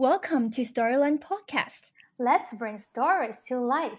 [0.00, 1.90] Welcome to Storyland Podcast.
[2.20, 3.98] Let's bring stories to life.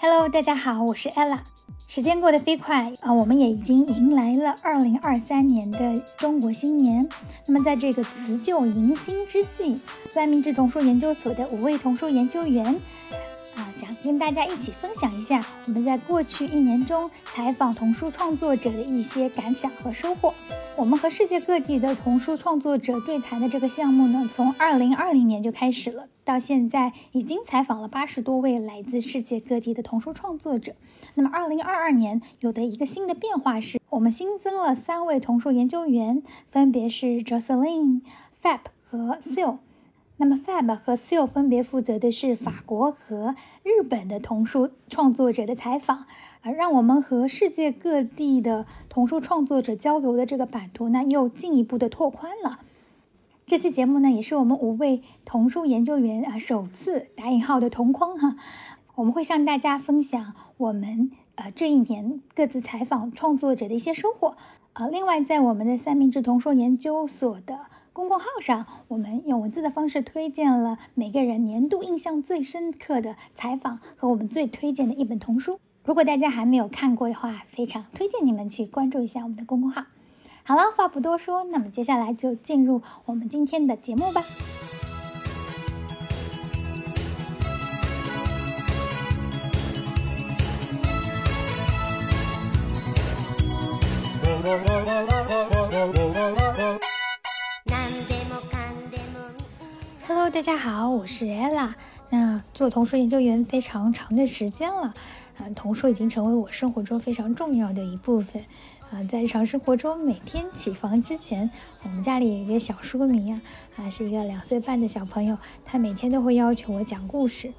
[0.00, 1.40] Hello，大家好，我是 Ella。
[1.88, 7.04] 时间过得飞快啊，我们也已经迎来了二零二三年的中国新年。
[7.48, 9.74] 那么，在这个辞旧迎新之际，
[10.08, 12.78] 三明治童书研究所的五位童书研究员啊，
[13.10, 13.25] 想
[14.06, 20.32] 跟大家一起分享一下我们在过去一年中采访童书创作者的一些感想和收获。
[20.78, 26.06] 我们和世界各地的童书创作者对谈的这个项目呢，从二零二零年就开始了。
[26.22, 30.76] 到现在已经采访了八十多位来自世界各地的童书创作者。
[31.14, 38.02] 那么，二零二二年有的一个新的变化是，我们新增了三位童书研究员，分别是 Jocelyn、
[38.40, 39.56] Fab 和 Seal。
[40.18, 46.06] 那么，Fab 和 Seal 分别负责的是法国和日本的童书创作者的采访，
[46.40, 52.60] 而让我们和世界各地的童书创作者交流的这个版图呢，又进一步的拓宽了。
[53.44, 58.36] 这期节目呢，也是我们五位童书研究员啊首次打引号的同框哈。
[58.94, 64.34] 我们会向大家分享我们呃这一年各自采访创作者的一些收获。
[64.72, 67.66] 呃，另外在我们的三明治童书研究所的
[67.96, 75.58] 公众号上，我们用文字的方式推荐了每个人年度印象最深刻的采访和我们最推荐的一本童书。
[75.82, 79.86] 如果大家还没有看过的话，非常推荐你们去关注一下我们的公众号。
[80.42, 84.22] 好了，话不多说，那么接下来就进入我们今天的节目吧。
[100.08, 101.74] Hello，大家好，我是 Ella。
[102.10, 104.94] 那做童书研究员非常长的时间了，
[105.36, 108.40] 啊，童书已经成为我生活中非常重要的一部分。
[108.92, 111.50] 啊，在日常生活中，每天起床之前，
[111.82, 113.42] 我们家里有一个小书迷啊，
[113.74, 117.52] 啊，是一个两岁半的小朋友，他每天都会要求我讲故事。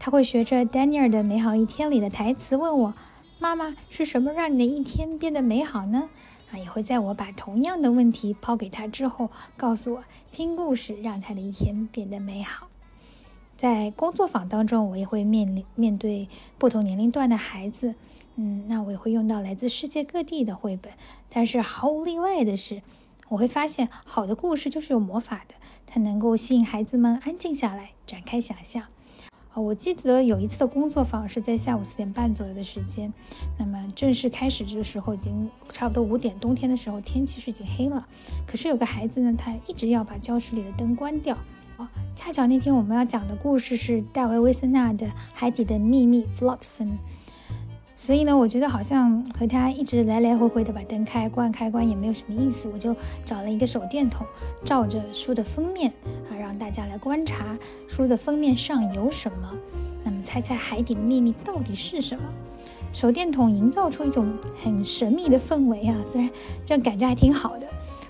[0.00, 2.94] 他会学着 Daniel 的《美好一天》里的台词问我
[3.38, 6.10] ：“妈妈，是什么让你的一天变得美好呢？”
[6.50, 12.68] 啊，也会在我把同样的问题抛给他之后，告诉我听故事让他的一天变得美好。
[13.56, 17.94] 在工作坊当中，我也会面临面对不同年龄段的孩子。
[18.36, 20.92] 嗯，那我也会用到来自世界各地的绘本，
[21.28, 22.82] 但是毫无例外的是，
[23.30, 25.56] 我会发现好的故事就是有魔法的，
[25.86, 28.84] 它能够吸引孩子们安静下来，展开想象。
[29.60, 33.12] 我记得有一次的工作坊是在下午四点半左右的时间，
[33.58, 38.06] 那么正式开始的时候已经差不多五点，冬天的时候天气是已经黑了，
[38.46, 41.36] 可是有个孩子呢，他一直要把教室里的灯关掉。
[41.76, 46.98] 哦，恰巧那天我们要讲的故事是戴维·威森纳的《海底的秘密》（Flotsam）。
[48.00, 52.94] 所以呢，我觉得好像和他一直来来回回的把灯开关开关也没有什么意思，我就
[53.24, 54.24] 找了一个手电筒，
[54.64, 55.92] 照着书的封面
[56.30, 57.58] 啊，让大家来观察
[57.88, 59.52] 书的封面上有什么。
[60.04, 62.22] 那么猜猜海底的秘密到底是什么？
[62.92, 64.32] 手电筒营造出一种
[64.62, 66.30] 很神秘的氛围啊，虽然
[66.64, 67.66] 这样感觉还挺好的。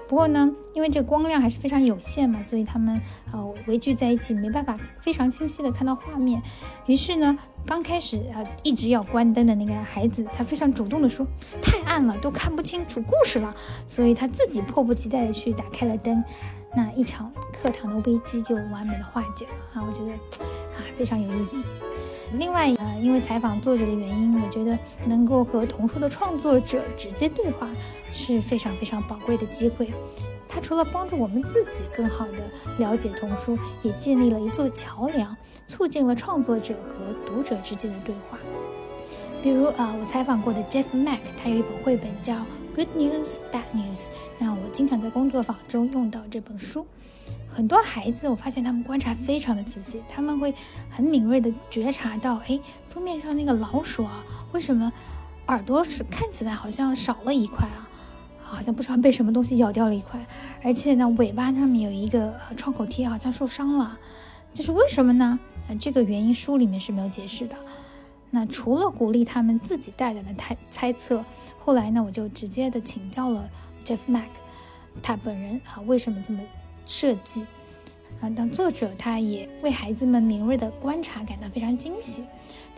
[0.08, 2.98] 不过呢，因为这光亮还是非常有限嘛，所以他们
[3.30, 6.42] 呃围聚在一起，没办法非常清晰的看到画面。
[6.86, 7.36] 于是呢，
[7.66, 11.26] 刚开始啊一直要关灯的那个孩子，他非常主动的说
[11.60, 13.54] ：“太暗了，都看不清楚故事了。”
[13.86, 16.24] 所以他自己迫不及待的去打开了灯，
[16.74, 19.84] 那一场课堂的危机就完美的化解了啊！
[19.86, 21.62] 我觉得啊非常有意思。
[22.34, 27.68] 另外，呃，因为采访作者的原因，我觉得能够和童书的创作者直接对话
[28.10, 29.92] 是非常非常宝贵的机会。
[30.48, 32.44] 它除了帮助我们自己更好的
[32.78, 38.38] 了解童书，也建立了一座桥梁，促进了创作者和读者之间的对话。
[39.42, 42.34] 比如，啊，我采访过的 Jeff Mack，他有一本绘本叫
[42.74, 44.06] 《Good News Bad News》，
[44.38, 46.84] 那我经常在工作坊中用到这本书。
[47.48, 50.52] 很多孩子，我发现他们观察非常的仔细，他们会
[50.90, 54.92] 很敏锐的觉察到，哎，封面上那个老鼠啊，为什么
[55.46, 57.88] 耳朵是看起来好像少了一块啊？
[58.42, 60.18] 好像不知道被什么东西咬掉了一块，
[60.62, 63.98] 而且呢，尾巴上面有一个创口贴，好像受伤了，
[64.52, 65.38] 这是为什么呢？
[65.68, 67.54] 啊，这个原因书里面是没有解释的。
[68.30, 71.24] 那除了鼓励他们自己大胆的猜猜测，
[71.64, 73.48] 后来呢，我就直接的请教了
[73.84, 74.28] Jeff Mack，
[75.02, 76.40] 他本人啊，为什么这么？
[76.86, 77.44] 设计
[78.18, 82.24] 啊，当作者他也为孩子们敏锐的观察感到非常惊喜，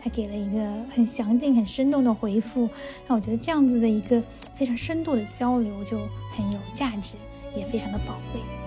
[0.03, 0.59] 他给了一个
[0.93, 2.69] 很详尽、很生动的回复，
[3.07, 4.21] 那我觉得这样子的一个
[4.53, 5.97] 非常深度的交流就
[6.35, 7.15] 很有价值，
[7.55, 8.60] 也非常的宝贵。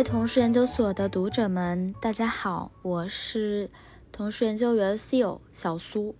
[0.00, 3.68] 位童书研究所的读者们，大家好，我是
[4.10, 6.16] 童书研究员 Seal 小苏，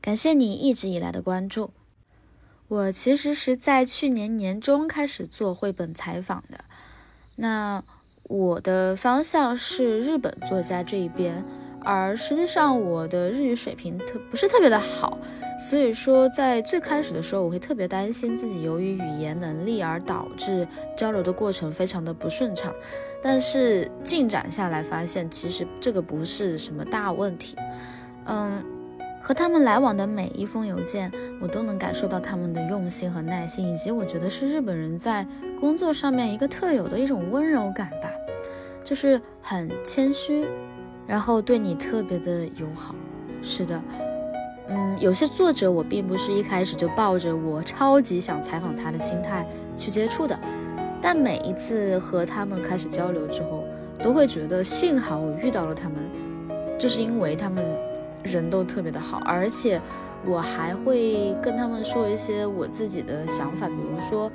[0.00, 1.70] 感谢你一直以来的关注。
[2.66, 6.64] 我其实是在去年年中开始做绘本采访的，
[7.36, 7.84] 那
[8.24, 11.44] 我的方向是日本作家这一边。
[11.86, 15.16] 而实际上，我的日语水平特不是特别的好，
[15.56, 20.66] 所以说在最开始的时候，我会特别担心自己由于语言能力而导致
[20.96, 22.74] 交流的过程非常的不顺畅。
[23.22, 27.56] 但是进展下来发现，其实这个不是什么大问题。
[28.24, 28.60] 嗯，
[29.22, 35.24] 和他们来往的每一封邮件，我都能感受到他们的用心和耐心，以及我觉得是日本人在
[35.60, 38.10] 工作上面一个特有的一种温柔感吧，
[38.82, 40.44] 就是很谦虚。
[41.06, 42.94] 然后对你特别的友好，
[43.40, 43.80] 是的，
[44.68, 50.38] 嗯，有些作者我并不是一开始就抱着我超级想采访他的心态去接触的，
[51.00, 53.62] 但每一次和他们开始交流之后，
[54.02, 55.96] 都会觉得幸好我遇到了他们，
[56.78, 57.64] 就是因为他们
[58.24, 59.80] 人都特别的好，而且
[60.26, 64.28] 我还会跟他们说一些我自己的想法，比如说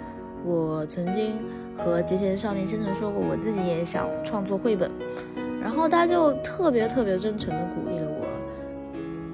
[0.46, 1.38] 我曾经
[1.76, 4.90] 和吉田少年先生说过，我自己也想创作绘本。
[5.81, 8.28] 然后他就特别特别真诚的鼓励了我，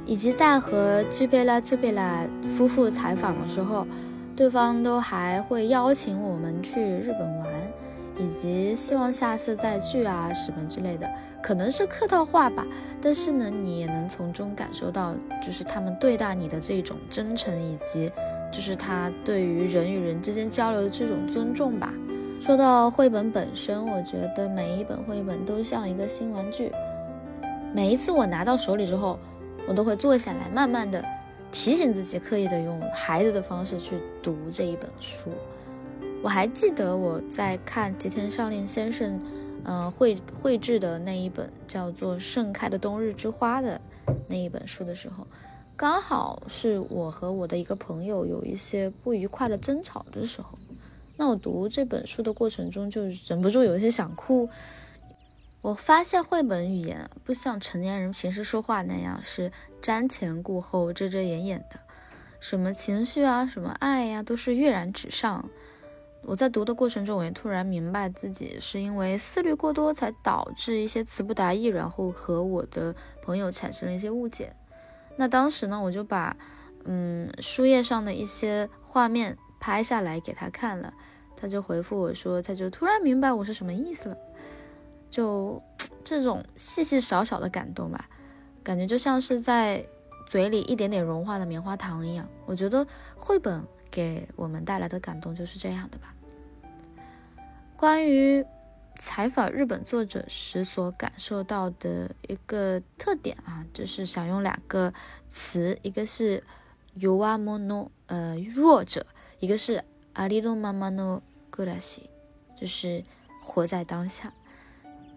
[0.05, 3.85] 以及在和居贝拉、居贝拉夫妇采访的时候，
[4.33, 7.47] 对方都还会邀请我们去日本玩，
[8.17, 11.05] 以及希望下次再聚啊什么之类的，
[11.43, 12.65] 可能是客套话吧，
[13.01, 15.13] 但是呢，你也能从中感受到，
[15.45, 18.09] 就是他们对待你的这种真诚，以及
[18.53, 21.91] 就是他对于人与人之间交流的这种尊重吧。
[22.39, 26.71] 说到绘本本身，我觉得每一本绘本都像一个新玩具。
[27.73, 29.19] 每一次我拿到手里之后，
[29.67, 31.03] 我都会坐下来，慢慢的
[31.51, 35.31] 提醒自己，刻意的用孩子的方式去读这一本书。
[36.23, 39.19] 我还记得我在看吉田少年先生，
[39.65, 43.81] 嗯，绘绘制的那一本叫做《盛开的冬日之花》的
[44.29, 45.25] 那一本书的时候，
[45.75, 50.57] 刚好是我和我的一个朋友有一些不愉快的争吵的时候。
[51.17, 54.47] 那我读这本书的过程中，就忍不住有一些想哭。
[55.61, 61.79] 我发现绘本语言不像成年人平时说话那样是瞻前顾后、遮遮掩掩的，
[62.39, 65.49] 什么情绪啊、什么爱呀，都是跃然纸上。
[66.21, 74.53] 我在读的过程中，我也突然明白自己是因为思虑过多，才导致一些词不达意，然后和我的朋友产生了一些误解。
[75.15, 76.37] 那当时呢，我就把
[76.85, 79.37] 嗯书页上的一些画面。
[79.59, 80.93] 拍下来给他看了，
[81.35, 84.17] 他就回复我说，他就突然明白我是什么意思了，
[85.09, 85.61] 就
[86.03, 88.09] 这种细细小小的感动吧，
[88.63, 89.85] 感觉就像是在
[90.27, 92.27] 嘴里一点点融化的棉花糖一样。
[92.45, 96.13] 我觉得绘本给我们带来的感动就是这样的吧。
[97.75, 98.45] 关于
[98.97, 104.93] 采访日本作者时所感受到的一个特点啊，就是想用两个
[105.29, 106.43] 词，一个是
[106.99, 109.05] “yuamono”，呃，弱者。
[109.39, 112.09] 一个是阿里隆妈妈诺格拉西，
[112.59, 113.03] 就是
[113.41, 114.33] 活在当下，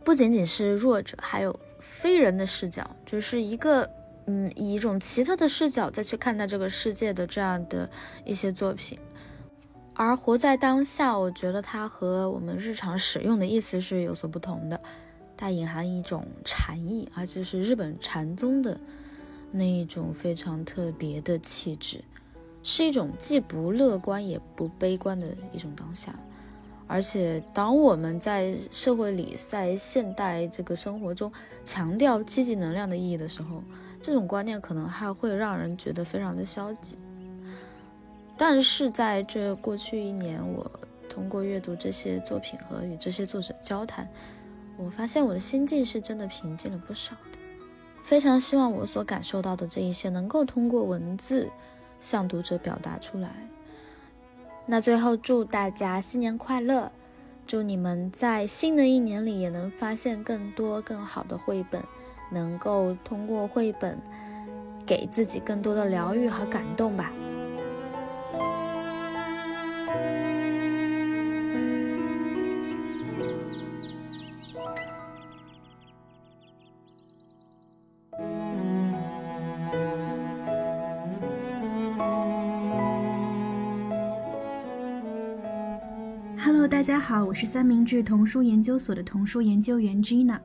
[0.04, 3.90] 不仅仅是弱者，还有非人的视角，就是一个
[4.26, 7.90] 嗯，以一种奇特的视角再去看待这个世界的这样的
[8.24, 8.98] 一些作品。
[9.94, 14.80] 而活在当下，我觉得它和我们日常使用的意思是有所不同的，
[15.36, 18.78] 它隐含一种禅意，而且是日本禅宗的
[19.50, 22.04] 那一种非常特别的气质。
[22.62, 26.14] 是一种既不乐观也不悲观的一种当下，
[26.86, 31.32] 而且当我们在社会里，在现代这个生活中
[31.64, 33.62] 强调积极能量的意义的时候，
[34.02, 36.98] 这种观念可能还会让人觉得非常的消极。
[38.36, 40.70] 但是在这过去一年，我
[41.08, 44.08] 通过阅读这些作品和与这些作者交谈，
[44.76, 47.38] 我发现我的心境是真的平静了不少的。
[48.02, 51.48] 非常希望我所感受到的这一些能够通过文字。
[52.00, 53.28] 向读者表达出来。
[54.66, 56.92] 那最后祝大家新年快乐，
[57.46, 61.82] 祝你们在新的一年里也能发现更多更好的绘本，
[62.30, 63.98] 能够通过绘本
[64.86, 67.12] 给自己更多的疗愈和感动吧。
[86.80, 90.40] 大家好，我是三明治童书研究所的童书研究员 Gina。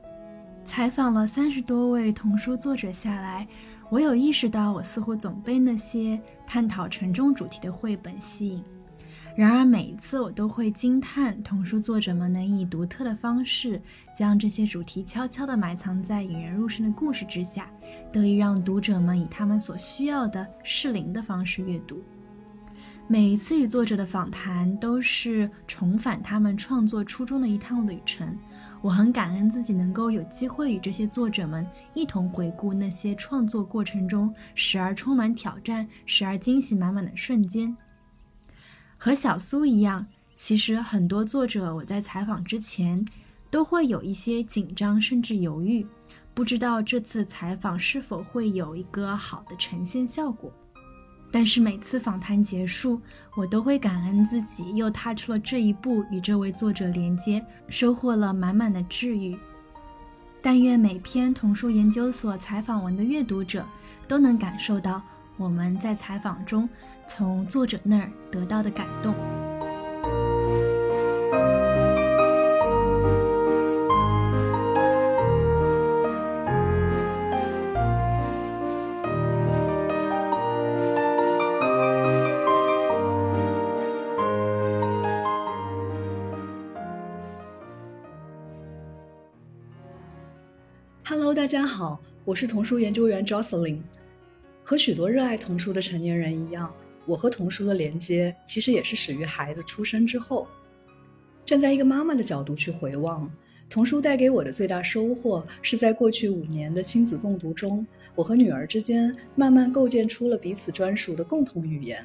[0.66, 3.48] 采访了三十多位童书作者下来，
[3.88, 8.62] 我有意识到，我似乎总被那些探讨沉重主题的绘本吸引。
[9.34, 13.80] 然而每一次我都会惊叹童书作者们能以独特的方式，
[14.14, 17.66] 将这些主题悄悄地埋藏在引人入胜的故事之下，
[18.12, 22.02] 得以让读者们以他们所需要的适龄的方式阅读。
[23.08, 28.36] 每一次与作者的访谈都是重返他们创作初衷的一趟旅程。
[28.82, 37.76] 我很感恩自己能够有机会与这些作者们一同回顾那些创作过程中时而充满挑战、时而惊喜满满的瞬间。
[38.98, 43.06] 和小苏一样，其实很多作者我在采访之前
[43.52, 45.86] 都会有一些紧张，甚至犹豫，
[46.34, 50.52] 不知道这次采访是否会有一个好的呈现效果。
[51.30, 53.00] 但是每次访谈结束，
[53.36, 59.38] 我都会感恩自己又踏出了这一步，与这位作者连接，收获了满满的治愈。
[60.40, 63.66] 但愿每篇童书研究所采访文的阅读者
[64.06, 65.02] 都能感受到
[65.36, 66.68] 我们在采访中。
[67.08, 69.14] 从作者那儿得到的感动。
[91.46, 93.78] 大家好，我是童书研究员 Jocelyn。
[94.64, 96.74] 和许多热爱童书的成年人一样。
[97.04, 100.48] 我和童书的连接，其实也是始于孩子出生之后。
[101.44, 103.30] 站在一个妈妈的角度去回望，
[103.70, 107.86] 童书带给我的最大收获，是在过去五年的亲子共读中，
[108.16, 112.04] 我和女儿之间慢慢构建出了彼此专属的共同语言。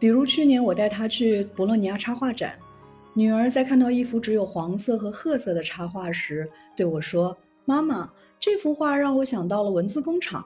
[0.00, 2.58] 比如去年我带她去博洛尼亚插画展，
[3.14, 10.44] 女儿在看到一幅只有黄色和褐色的插画时，对我说：“妈妈，这幅画让我想到了文字工厂。”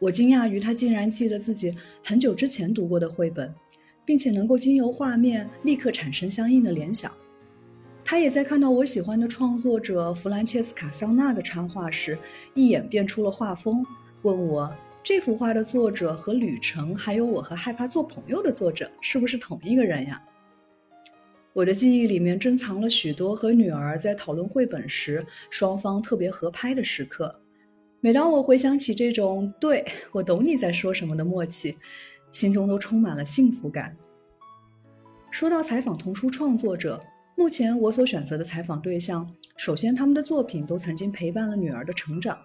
[0.00, 3.54] 我惊讶于他竟然记得自己很久之前读过的绘本，
[4.02, 7.12] 并且能够经由画面立刻产生相应的联想。
[8.02, 12.18] 他也在看到我喜欢的创作者弗兰切斯卡·桑纳的插画时，
[12.54, 13.84] 一眼辨出了画风，
[14.22, 20.20] 问我这幅画的作者和《旅程》还有我和害怕做朋友的作者是不是同一个人呀？
[21.54, 27.34] 我的记忆里面珍藏了许多和女儿在讨论绘本时双方特别合拍的时刻。
[28.00, 31.76] 每当我回想起这种“对我懂你在说什么”的默契，
[32.30, 33.94] 心中都充满了幸福感。
[35.30, 36.98] 说到采访童书创作者，
[37.36, 42.38] 目前我所选择的采访对象，首先他们的作品都曾经陪伴了女儿的成长。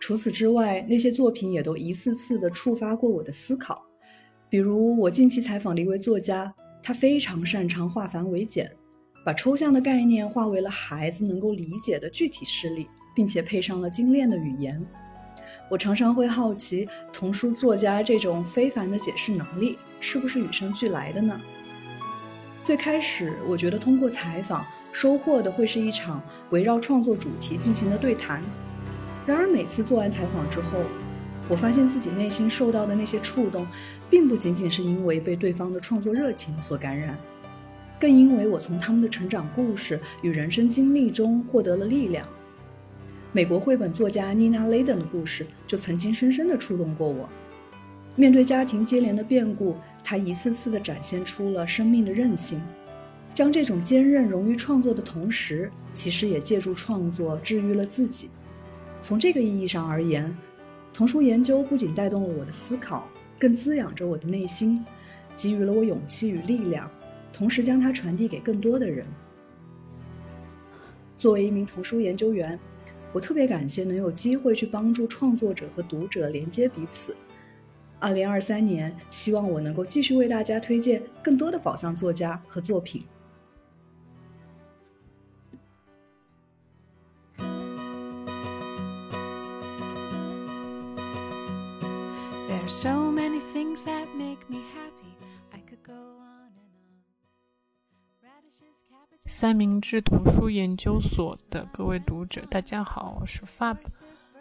[0.00, 3.86] 除此之外，那些作品也都一次次地触发过我的思考。
[4.50, 6.54] 比如，我近期采访的一位作家，
[6.86, 8.70] 他非常擅长化繁为简，
[9.24, 12.88] 把抽象的概念化为了孩子能够理解的具体事例。
[13.12, 14.78] 并且配上了精炼的语言，
[15.70, 21.40] 我常常会好奇，童书作家这种非凡的解释能力是不是与生俱来的呢？
[22.62, 28.42] 最开始，我觉得通过采访收获的会是一场围绕创作主题进行的对谈。
[29.26, 30.80] 然而，每次做完采访之后，
[31.48, 33.66] 我发现自己内心受到的那些触动，
[34.10, 37.16] 并不仅仅是因为被对方的创作热情所感染，
[38.00, 42.26] 更因为我从他们的成长故事与人生经历中获得了力量。
[43.32, 47.28] 美国绘本作家 Nina Laden 的故事就曾经深深地触动过我。
[48.16, 52.60] 面对家庭接连的变故，她一次次地展现出了生命的韧性，
[53.34, 58.30] 将这种坚韧融于创作的同时，其实也借助创作治愈了自己。
[59.02, 60.34] 从这个意义上而言，
[60.96, 63.06] 童书研究不仅带动了我的思考，
[63.38, 64.82] 更滋养着我的内心，
[65.36, 66.90] 给予了我勇气与力量，
[67.34, 69.06] 同时将它传递给更多的人。
[71.18, 72.58] 作为一名童书研究员。
[73.12, 77.16] 我特别感谢能有机会去帮助创作者和读者连接彼此。
[77.98, 83.04] 二零二三年，希望我能够继续为大家推荐更多的宝藏作家和作品。
[99.26, 103.76] 三明治童书研究所的各位读者，大家好，我是 Fab。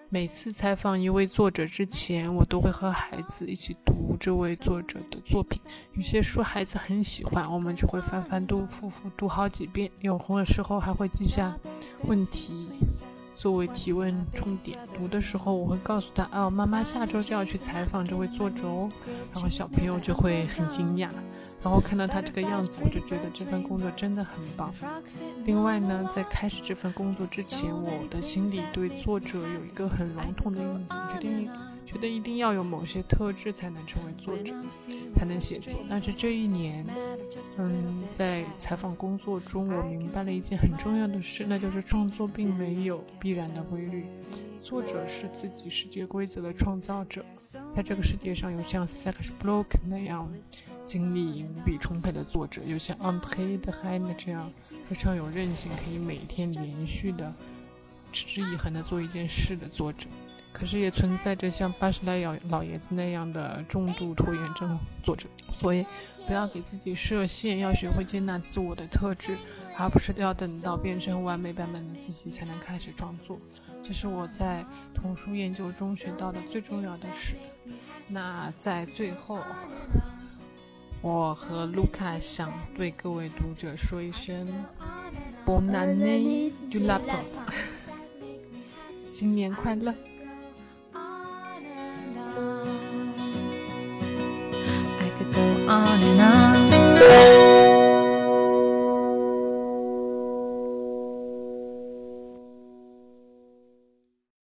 [0.10, 5.62] 每次采访一位作者之前，我都会和孩子一起读这位作者的作品。
[5.94, 9.92] 有些书孩子很喜欢，我们就会反反复复读好几遍。
[10.00, 11.56] 有空的时候还会记下
[12.06, 12.68] 问题
[13.46, 14.80] 作为提问重点。
[14.98, 18.90] 读的时候，我会告诉他：“哦，妈妈下周就要去采访这位作者哦。”
[19.36, 21.10] 然后小朋友就会很惊讶。
[21.62, 24.74] 然后看到他这个样子，我就觉得这份工作真的很棒。
[25.44, 31.48] 另外呢，在开始这份工作之前，我的心里对作者有一个很笼统的印象，决定
[31.86, 34.54] 觉得一定要有某些特质才能成为作者，
[35.16, 35.74] 才能写作。
[35.90, 36.86] 但是这一年，
[37.58, 44.06] 嗯，在采访工作中，我明白了一件很重要的事，那就是创作并没有必然的规律。
[44.62, 47.24] 作者是自己世界规则的创造者，
[47.76, 50.28] 在这个世界上有像 Serge Bloch 那样
[50.84, 54.52] 精力无比充沛的作者，有像 André de Haine 这样
[54.90, 57.32] 非常有韧性，可以每天连续的
[58.12, 60.08] 持之以恒的做一件事的作者。
[60.58, 65.86] 可是也存在着像巴什莱老老爷子那样的重度拖延症作者，所以
[66.26, 69.38] 不要给自己设限，要学会接纳自我的特质，
[69.78, 73.38] 而不是要等到变成完美版本的自己才能开始创作。
[73.84, 77.36] 这是我在童书研究中学到的最重要的事。
[78.08, 79.44] 那在最后，
[81.02, 84.48] 我和卢卡想对各位读者说一声
[85.46, 87.26] “Bon année du lapin”，
[89.12, 89.94] 新年快乐。
[95.68, 96.45] あれな